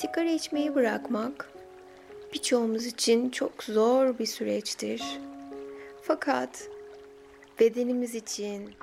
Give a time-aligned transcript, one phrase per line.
[0.00, 1.50] Sigara içmeyi bırakmak
[2.32, 5.02] birçoğumuz için çok zor bir süreçtir.
[6.02, 6.68] Fakat
[7.60, 8.74] bedenimiz için,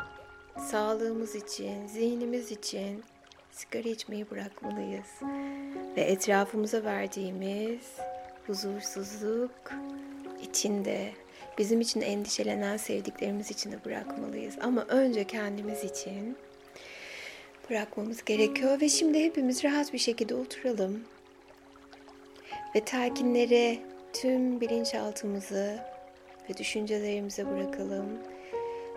[0.57, 3.03] sağlığımız için, zihnimiz için
[3.51, 5.07] sigara içmeyi bırakmalıyız.
[5.95, 7.81] Ve etrafımıza verdiğimiz
[8.47, 9.71] huzursuzluk
[10.49, 11.11] içinde
[11.57, 14.55] bizim için endişelenen sevdiklerimiz için de bırakmalıyız.
[14.61, 16.37] Ama önce kendimiz için
[17.69, 21.03] bırakmamız gerekiyor ve şimdi hepimiz rahat bir şekilde oturalım.
[22.75, 23.77] Ve telkinlere
[24.13, 25.79] tüm bilinçaltımızı
[26.49, 28.07] ve düşüncelerimize bırakalım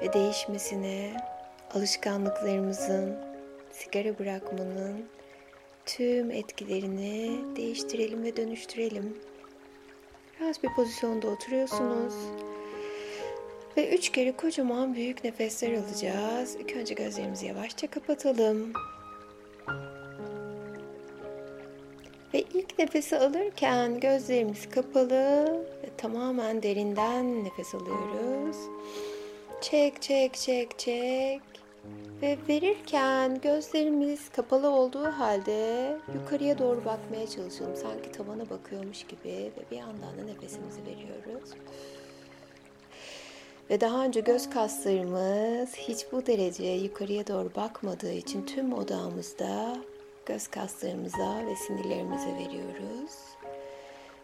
[0.02, 1.12] ve değişmesine,
[1.75, 3.16] alışkanlıklarımızın,
[3.73, 5.05] sigara bırakmanın
[5.87, 9.19] tüm etkilerini değiştirelim ve dönüştürelim.
[10.41, 12.14] Rahat bir pozisyonda oturuyorsunuz.
[13.77, 16.56] Ve üç kere kocaman büyük nefesler alacağız.
[16.61, 18.73] İlk önce gözlerimizi yavaşça kapatalım.
[22.34, 25.47] Ve ilk nefesi alırken gözlerimiz kapalı
[25.83, 28.56] ve tamamen derinden nefes alıyoruz.
[29.61, 31.41] Çek, çek, çek, çek.
[32.22, 37.77] Ve verirken gözlerimiz kapalı olduğu halde yukarıya doğru bakmaya çalışalım.
[37.77, 41.50] Sanki tavana bakıyormuş gibi ve bir yandan da nefesimizi veriyoruz.
[43.70, 49.76] Ve daha önce göz kaslarımız hiç bu derece yukarıya doğru bakmadığı için tüm odağımızda
[50.26, 53.12] göz kaslarımıza ve sinirlerimize veriyoruz.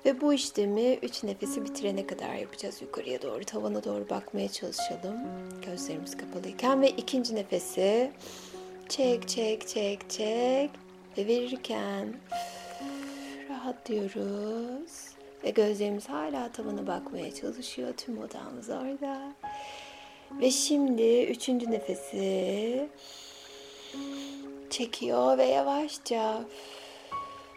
[0.05, 2.83] Ve bu işlemi 3 nefesi bitirene kadar yapacağız.
[2.83, 5.17] Yukarıya doğru, tavana doğru bakmaya çalışalım.
[5.67, 8.13] Gözlerimiz kapalıyken ve ikinci nefesi
[8.89, 10.71] çek, çek, çek, çek
[11.19, 12.15] ve verirken
[13.51, 15.16] rahatlıyoruz.
[15.47, 17.93] Ve gözlerimiz hala tavana bakmaya çalışıyor.
[17.97, 19.33] Tüm odamız orada.
[20.41, 22.89] Ve şimdi üçüncü nefesi
[24.71, 26.45] çekiyor ve yavaşça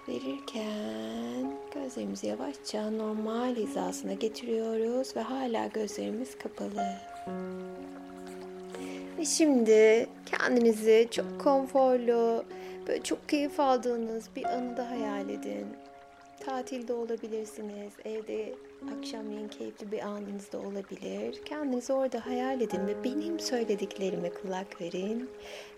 [0.08, 6.86] verirken gözlerimizi yavaşça normal hizasına getiriyoruz ve hala gözlerimiz kapalı.
[9.18, 12.44] Ve şimdi kendinizi çok konforlu,
[12.88, 15.68] böyle çok keyif aldığınız bir anı hayal edin.
[16.40, 18.54] Tatilde olabilirsiniz, evde
[18.98, 21.42] akşamleyin keyifli bir anınız da olabilir.
[21.46, 25.30] Kendinizi orada hayal edin ve benim söylediklerime kulak verin.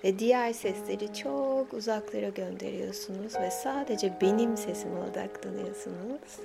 [0.03, 6.39] Ve diğer sesleri çok uzaklara gönderiyorsunuz ve sadece benim sesime odaklanıyorsunuz.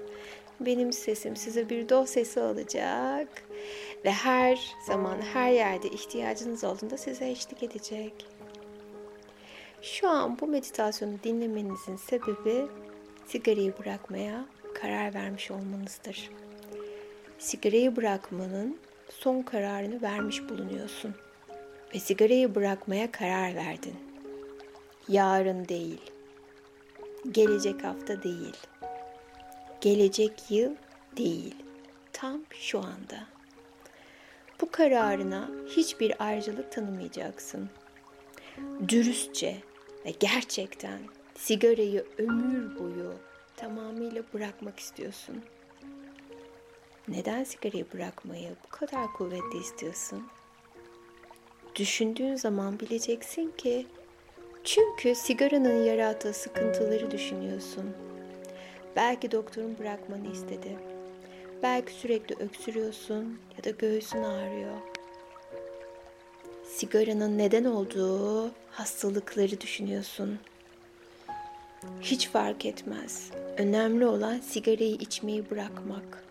[0.60, 3.28] Benim sesim size bir do sesi alacak
[4.04, 8.26] ve her zaman her yerde ihtiyacınız olduğunda size eşlik edecek.
[9.82, 12.66] Şu an bu meditasyonu dinlemenizin sebebi
[13.26, 14.44] sigarayı bırakmaya
[14.74, 16.30] karar vermiş olmanızdır.
[17.38, 18.78] Sigarayı bırakmanın
[19.10, 21.14] son kararını vermiş bulunuyorsun
[21.94, 23.94] ve sigarayı bırakmaya karar verdin.
[25.08, 26.00] Yarın değil,
[27.30, 28.56] gelecek hafta değil,
[29.80, 30.74] gelecek yıl
[31.16, 31.54] değil,
[32.12, 33.26] tam şu anda.
[34.60, 37.70] Bu kararına hiçbir ayrıcalık tanımayacaksın.
[38.88, 39.56] Dürüstçe
[40.04, 40.98] ve gerçekten
[41.38, 43.14] sigarayı ömür boyu
[43.56, 45.42] tamamıyla bırakmak istiyorsun.
[47.08, 50.26] Neden sigarayı bırakmayı bu kadar kuvvetli istiyorsun?
[51.76, 53.86] Düşündüğün zaman bileceksin ki
[54.64, 57.96] çünkü sigaranın yarattığı sıkıntıları düşünüyorsun.
[58.96, 60.78] Belki doktorun bırakmanı istedi.
[61.62, 64.76] Belki sürekli öksürüyorsun ya da göğsün ağrıyor.
[66.64, 70.38] Sigaranın neden olduğu hastalıkları düşünüyorsun.
[72.00, 73.30] Hiç fark etmez.
[73.56, 76.24] Önemli olan sigarayı içmeyi bırakmak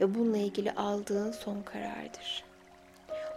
[0.00, 2.44] ve bununla ilgili aldığın son karardır.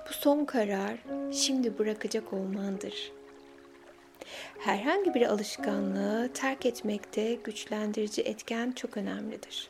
[0.09, 0.97] Bu son karar
[1.33, 3.11] şimdi bırakacak olmandır.
[4.59, 9.69] Herhangi bir alışkanlığı terk etmekte güçlendirici etken çok önemlidir.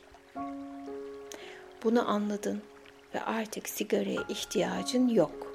[1.84, 2.62] Bunu anladın
[3.14, 5.52] ve artık sigaraya ihtiyacın yok.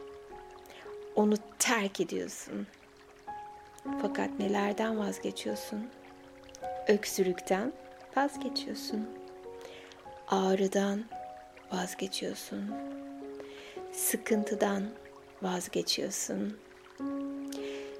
[1.15, 2.67] Onu terk ediyorsun.
[4.01, 5.87] Fakat nelerden vazgeçiyorsun?
[6.87, 7.73] Öksürükten
[8.17, 9.09] vazgeçiyorsun.
[10.27, 11.05] Ağrıdan
[11.71, 12.71] vazgeçiyorsun.
[13.91, 14.83] Sıkıntıdan
[15.41, 16.57] vazgeçiyorsun.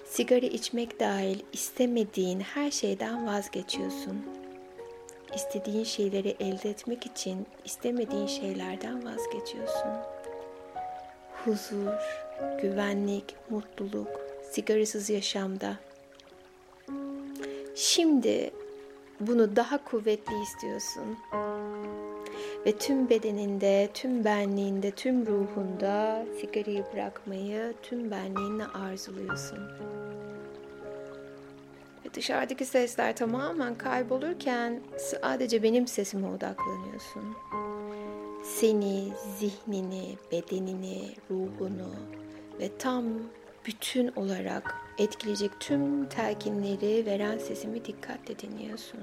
[0.06, 4.26] Sigara içmek dahil istemediğin her şeyden vazgeçiyorsun.
[5.36, 9.92] İstediğin şeyleri elde etmek için istemediğin şeylerden vazgeçiyorsun.
[11.46, 11.94] Huzur,
[12.62, 15.78] güvenlik, mutluluk, sigarasız yaşamda.
[17.76, 18.52] Şimdi
[19.28, 21.18] bunu daha kuvvetli istiyorsun.
[22.66, 29.60] Ve tüm bedeninde, tüm benliğinde, tüm ruhunda sigarayı bırakmayı tüm benliğinle arzuluyorsun.
[32.06, 37.36] Ve dışarıdaki sesler tamamen kaybolurken sadece benim sesime odaklanıyorsun.
[38.44, 39.08] Seni,
[39.40, 41.90] zihnini, bedenini, ruhunu
[42.60, 43.06] ve tam
[43.66, 49.00] bütün olarak etkileyecek tüm telkinleri veren sesimi dikkatle dinliyorsun.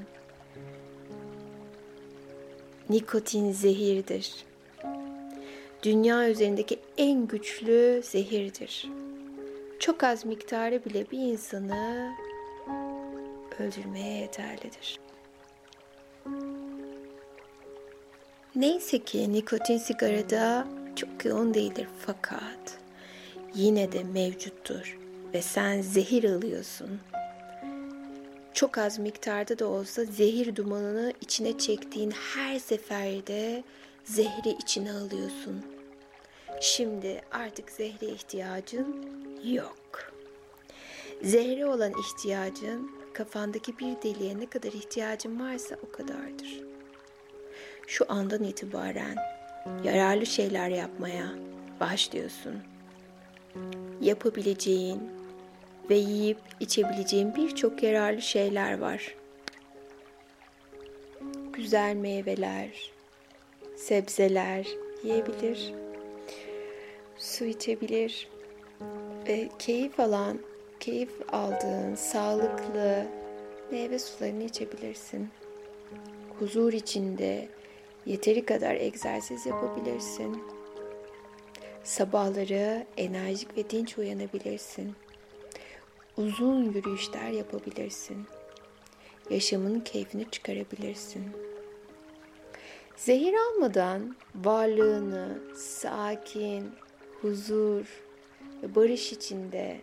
[2.91, 4.45] Nikotin zehirdir.
[5.83, 8.89] Dünya üzerindeki en güçlü zehirdir.
[9.79, 12.13] Çok az miktarı bile bir insanı
[13.59, 15.01] öldürmeye yeterlidir.
[18.55, 22.79] Neyse ki nikotin sigarada çok yoğun değildir fakat
[23.55, 24.99] yine de mevcuttur
[25.35, 27.01] ve sen zehir alıyorsun.
[28.55, 33.65] Çok az miktarda da olsa zehir dumanını içine çektiğin her seferde
[34.05, 35.65] zehri içine alıyorsun.
[36.61, 39.07] Şimdi artık zehre ihtiyacın
[39.45, 40.13] yok.
[41.23, 46.61] Zehre olan ihtiyacın kafandaki bir deliğe ne kadar ihtiyacın varsa o kadardır.
[47.87, 49.17] Şu andan itibaren
[49.85, 51.29] yararlı şeyler yapmaya
[51.81, 52.55] başlıyorsun.
[54.01, 55.18] Yapabileceğin
[55.91, 59.15] ve yiyip içebileceğin birçok yararlı şeyler var.
[61.53, 62.93] Güzel meyveler,
[63.77, 64.67] sebzeler
[65.05, 65.75] yiyebilir,
[67.17, 68.29] su içebilir
[69.29, 70.39] ve keyif alan,
[70.81, 73.07] keyif aldığın sağlıklı
[73.71, 75.29] meyve sularını içebilirsin.
[76.39, 77.49] Huzur içinde
[78.07, 80.43] yeteri kadar egzersiz yapabilirsin.
[81.85, 84.95] Sabahları enerjik ve dinç uyanabilirsin.
[86.19, 88.27] Uzun yürüyüşler yapabilirsin.
[89.31, 91.25] Yaşamın keyfini çıkarabilirsin.
[92.97, 96.71] Zehir almadan varlığını sakin,
[97.21, 97.87] huzur
[98.63, 99.81] ve barış içinde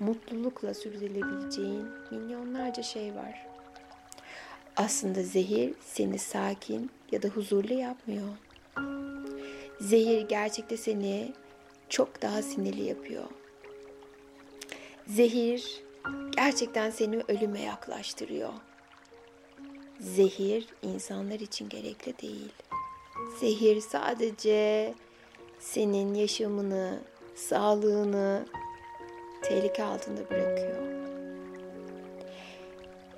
[0.00, 3.46] mutlulukla sürdürülebileceğin milyonlarca şey var.
[4.76, 8.28] Aslında zehir seni sakin ya da huzurlu yapmıyor.
[9.80, 11.32] Zehir gerçekte seni
[11.88, 13.24] çok daha sinirli yapıyor.
[15.06, 15.82] Zehir
[16.36, 18.52] gerçekten seni ölüme yaklaştırıyor.
[20.00, 22.52] Zehir insanlar için gerekli değil.
[23.40, 24.94] Zehir sadece
[25.58, 26.98] senin yaşamını,
[27.34, 28.46] sağlığını
[29.42, 30.82] tehlike altında bırakıyor.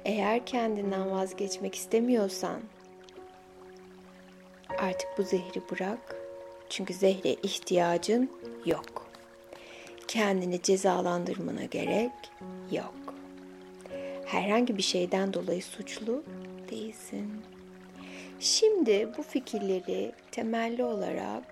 [0.05, 2.61] Eğer kendinden vazgeçmek istemiyorsan
[4.79, 6.17] artık bu zehri bırak.
[6.69, 8.31] Çünkü zehre ihtiyacın
[8.65, 9.14] yok.
[10.15, 12.13] Kendini cezalandırmana gerek
[12.73, 13.15] yok.
[14.27, 16.23] Herhangi bir şeyden dolayı suçlu
[16.71, 17.33] değilsin.
[18.41, 21.45] Şimdi bu fikirleri temelli olarak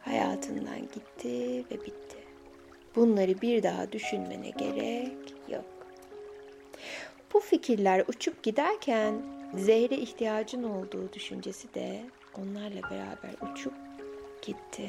[0.00, 2.16] hayatından gitti ve bitti.
[2.96, 5.64] Bunları bir daha düşünmene gerek yok.
[7.34, 9.22] Bu fikirler uçup giderken
[9.54, 12.00] zehre ihtiyacın olduğu düşüncesi de
[12.38, 13.74] onlarla beraber uçup
[14.42, 14.88] gitti.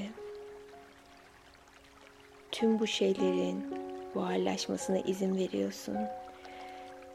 [2.52, 3.66] Tüm bu şeylerin
[4.16, 5.98] buharlaşmasına izin veriyorsun.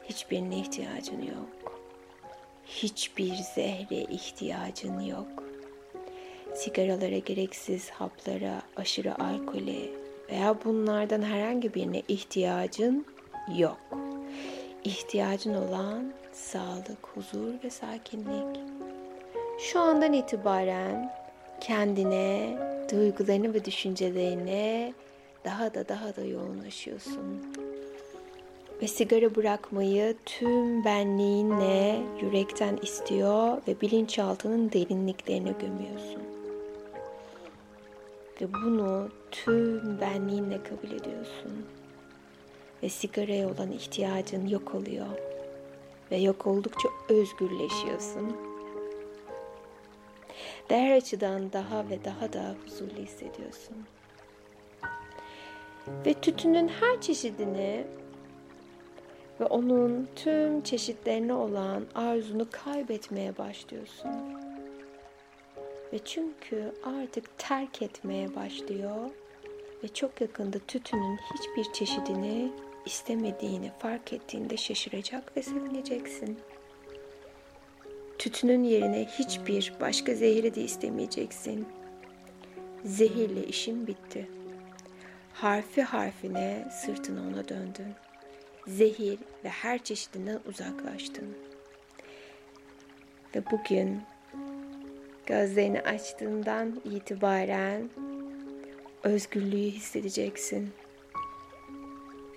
[0.03, 1.79] Hiçbirine ihtiyacın yok.
[2.65, 5.43] Hiçbir zehre ihtiyacın yok.
[6.55, 9.89] Sigaralara, gereksiz haplara, aşırı alkole
[10.29, 13.05] veya bunlardan herhangi birine ihtiyacın
[13.57, 13.79] yok.
[14.83, 18.59] İhtiyacın olan sağlık, huzur ve sakinlik.
[19.59, 21.13] Şu andan itibaren
[21.61, 22.57] kendine,
[22.91, 24.93] duygularını ve düşüncelerine
[25.45, 27.53] daha da daha da yoğunlaşıyorsun.
[28.81, 36.23] Ve sigara bırakmayı tüm benliğinle yürekten istiyor ve bilinçaltının derinliklerine gömüyorsun.
[38.41, 41.65] Ve bunu tüm benliğinle kabul ediyorsun.
[42.83, 45.07] Ve sigaraya olan ihtiyacın yok oluyor.
[46.11, 48.37] Ve yok oldukça özgürleşiyorsun.
[50.71, 53.75] Ve her açıdan daha ve daha da huzurlu hissediyorsun.
[55.87, 57.85] Ve tütünün her çeşidini
[59.39, 64.11] ve onun tüm çeşitlerine olan arzunu kaybetmeye başlıyorsun.
[65.93, 69.09] Ve çünkü artık terk etmeye başlıyor
[69.83, 72.51] ve çok yakında tütünün hiçbir çeşidini
[72.85, 76.39] istemediğini fark ettiğinde şaşıracak ve sevineceksin.
[78.19, 81.67] Tütünün yerine hiçbir başka zehri de istemeyeceksin.
[82.85, 84.27] Zehirle işin bitti.
[85.33, 87.93] Harfi harfine sırtını ona döndün.
[88.67, 91.37] Zehir ve her çeşidinden uzaklaştın.
[93.35, 94.01] Ve bugün
[95.25, 97.89] gözlerini açtığından itibaren
[99.03, 100.69] özgürlüğü hissedeceksin.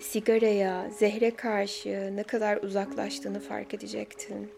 [0.01, 4.51] sigaraya, zehre karşı ne kadar uzaklaştığını fark edecektin.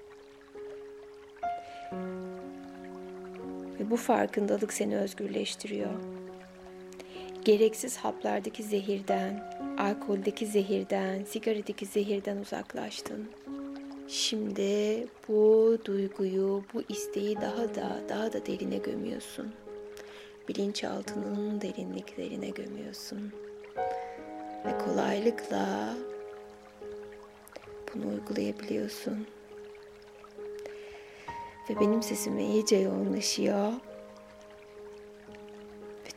[3.80, 6.17] Ve bu farkındalık seni özgürleştiriyor.
[7.44, 13.28] Gereksiz haplardaki zehirden, alkoldeki zehirden, sigaradaki zehirden uzaklaştın.
[14.08, 19.52] Şimdi bu duyguyu, bu isteği daha da daha da derine gömüyorsun.
[20.48, 23.32] Bilinçaltının derinliklerine gömüyorsun.
[24.66, 25.94] Ve kolaylıkla
[27.94, 29.26] bunu uygulayabiliyorsun.
[31.70, 33.72] Ve benim sesim iyice yoğunlaşıyor.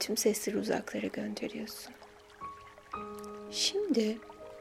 [0.02, 1.94] Tüm sesleri uzaklara gönderiyorsun.
[3.52, 4.18] Şimdi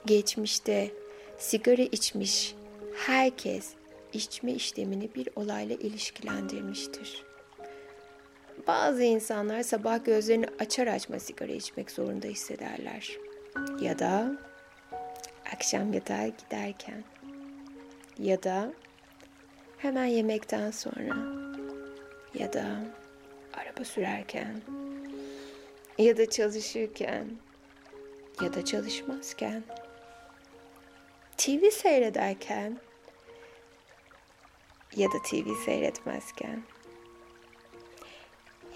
[0.06, 0.90] geçmişte
[1.38, 2.54] sigara içmiş
[2.96, 3.72] herkes
[4.12, 7.24] içme işlemini bir olayla ilişkilendirmiştir.
[8.66, 13.18] Bazı insanlar sabah gözlerini açar açma sigara içmek zorunda hissederler.
[13.80, 14.38] Ya da
[15.52, 17.04] akşam yatağa giderken
[18.18, 18.72] ya da
[19.78, 21.16] hemen yemekten sonra
[22.34, 22.84] ya da
[23.54, 24.62] araba sürerken
[26.00, 27.26] ya da çalışırken
[28.42, 29.62] ya da çalışmazken
[31.36, 32.78] TV seyrederken
[34.96, 36.62] ya da TV seyretmezken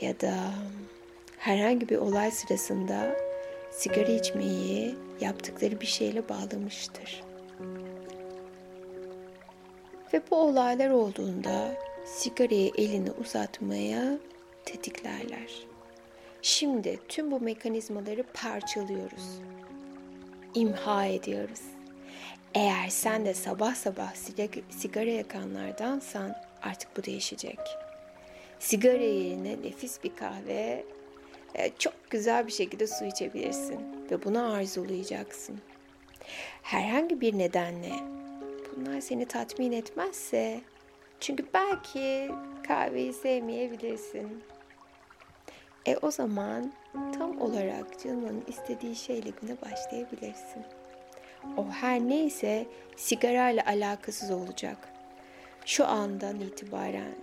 [0.00, 0.34] ya da
[1.38, 3.16] herhangi bir olay sırasında
[3.70, 7.22] sigara içmeyi yaptıkları bir şeyle bağlamıştır.
[10.12, 11.74] Ve bu olaylar olduğunda
[12.06, 14.18] sigarayı elini uzatmaya
[14.64, 15.73] tetiklerler.
[16.44, 19.40] Şimdi tüm bu mekanizmaları parçalıyoruz.
[20.54, 21.60] İmha ediyoruz.
[22.54, 24.14] Eğer sen de sabah sabah
[24.70, 27.58] sigara yakanlardansan artık bu değişecek.
[28.58, 30.84] Sigara yerine nefis bir kahve,
[31.54, 35.60] e, çok güzel bir şekilde su içebilirsin ve buna arzulayacaksın.
[36.62, 37.92] Herhangi bir nedenle
[38.76, 40.60] bunlar seni tatmin etmezse
[41.20, 42.30] çünkü belki
[42.68, 44.42] kahveyi sevmeyebilirsin.
[45.86, 46.72] E o zaman
[47.18, 50.64] tam olarak canının istediği şeyle güne başlayabilirsin.
[51.56, 54.88] O her neyse sigarayla alakasız olacak.
[55.66, 57.14] Şu andan itibaren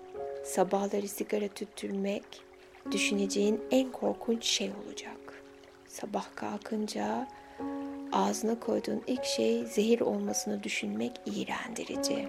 [0.46, 2.24] sabahları sigara tüttürmek
[2.92, 5.44] düşüneceğin en korkunç şey olacak.
[5.88, 7.28] Sabah kalkınca
[8.12, 12.28] ağzına koyduğun ilk şey zehir olmasını düşünmek iğrendirici.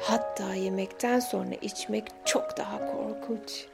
[0.00, 3.66] Hatta yemekten sonra içmek çok daha korkunç.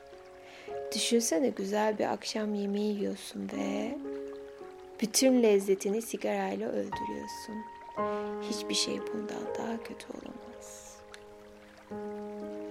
[0.94, 3.98] Düşünsene güzel bir akşam yemeği yiyorsun ve
[5.02, 7.54] bütün lezzetini sigarayla öldürüyorsun.
[8.50, 10.96] Hiçbir şey bundan daha kötü olamaz.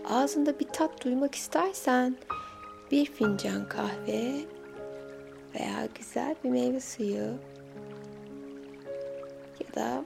[0.10, 2.18] Ağzında bir tat duymak istersen
[2.92, 4.32] bir fincan kahve
[5.56, 7.34] veya güzel bir meyve suyu
[9.60, 10.06] ya da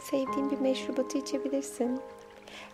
[0.00, 2.00] sevdiğin bir meşrubatı içebilirsin.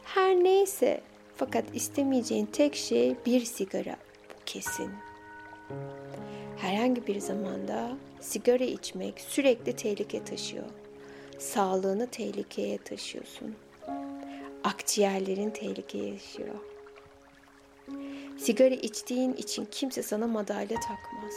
[0.05, 1.01] Her neyse
[1.37, 3.97] fakat istemeyeceğin tek şey bir sigara.
[4.47, 4.91] Kesin.
[6.57, 10.65] Herhangi bir zamanda sigara içmek sürekli tehlike taşıyor.
[11.39, 13.55] Sağlığını tehlikeye taşıyorsun.
[14.65, 16.55] Akciğerlerin tehlikeye yaşıyor.
[18.39, 21.35] Sigara içtiğin için kimse sana madalya takmaz.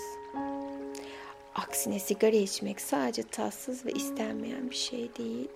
[1.56, 5.50] Aksine sigara içmek sadece tatsız ve istenmeyen bir şey değil.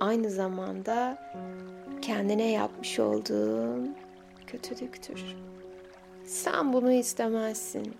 [0.00, 1.18] Aynı zamanda
[2.02, 3.96] kendine yapmış olduğun
[4.46, 5.36] kötülüktür.
[6.30, 7.94] Sen bunu istemezsin.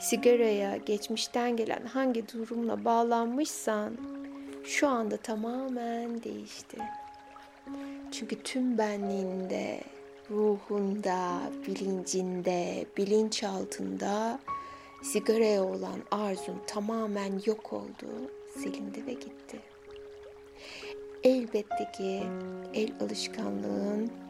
[0.00, 3.96] Sigaraya geçmişten gelen hangi durumla bağlanmışsan
[4.64, 6.78] şu anda tamamen değişti.
[8.12, 9.80] Çünkü tüm benliğinde,
[10.30, 14.38] ruhunda, bilincinde, bilinçaltında
[15.02, 19.60] sigaraya olan arzun tamamen yok oldu, silindi ve gitti.
[21.24, 22.22] Elbette ki
[22.74, 24.25] el alışkanlığın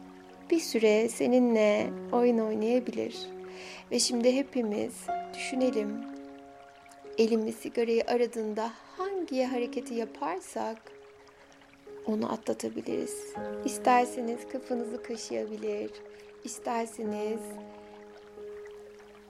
[0.49, 3.17] bir süre seninle oyun oynayabilir.
[3.91, 4.93] Ve şimdi hepimiz
[5.33, 6.17] düşünelim.
[7.17, 10.77] Elimiz sigarayı aradığında hangi hareketi yaparsak
[12.05, 13.33] onu atlatabiliriz.
[13.65, 15.91] İsterseniz kafanızı kaşıyabilir,
[16.43, 17.39] isterseniz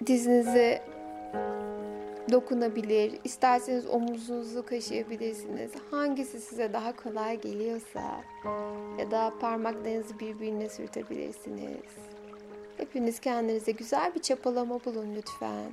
[0.06, 0.82] dizinizi
[2.32, 5.72] dokunabilir, isterseniz omuzunuzu kaşıyabilirsiniz.
[5.92, 8.22] Hangisi size daha kolay geliyorsa
[9.00, 11.92] ya da parmaklarınızı birbirine sürtebilirsiniz.
[12.78, 15.72] Hepiniz kendinize güzel bir çapalama bulun lütfen.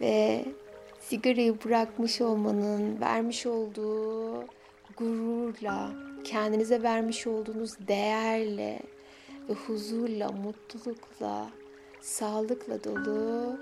[0.00, 0.44] Ve
[1.00, 4.44] sigarayı bırakmış olmanın vermiş olduğu
[4.96, 5.90] gururla,
[6.24, 8.80] kendinize vermiş olduğunuz değerle
[9.48, 11.50] ve huzurla, mutlulukla,
[12.00, 13.58] sağlıkla dolu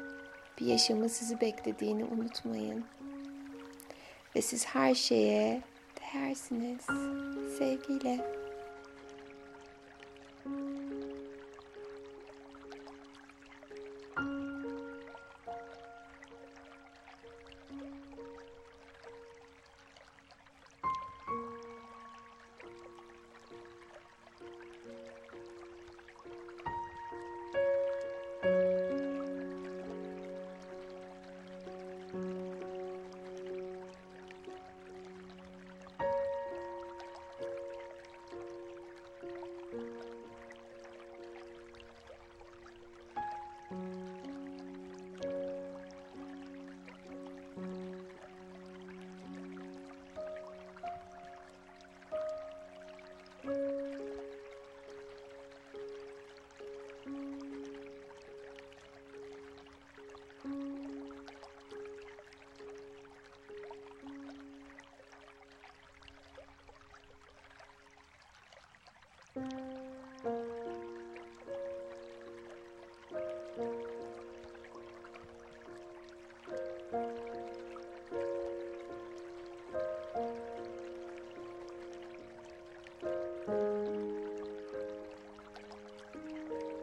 [0.60, 2.84] bir yaşamın sizi beklediğini unutmayın.
[4.36, 5.62] Ve siz her şeye
[6.00, 6.86] değersiniz.
[7.58, 8.37] Sevgiyle.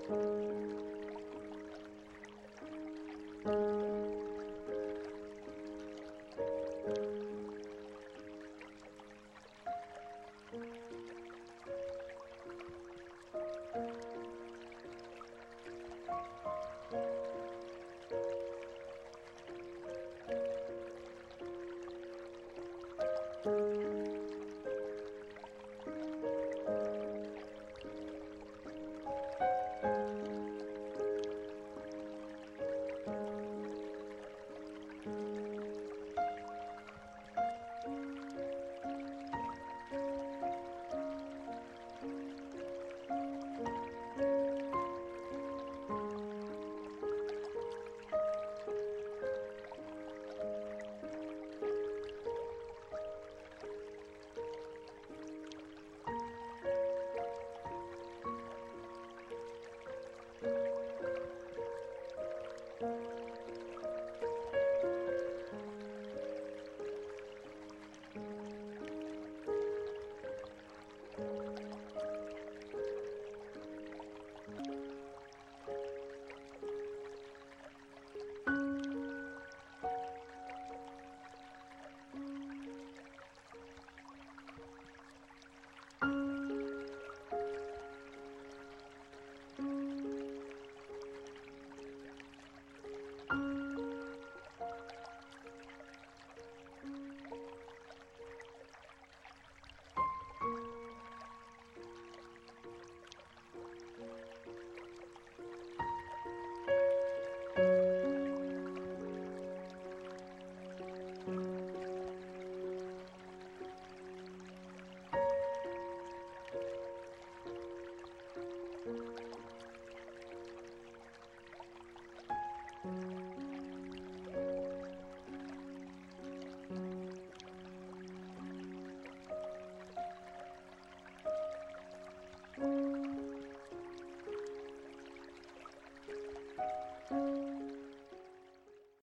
[0.07, 0.17] thank
[3.45, 3.74] you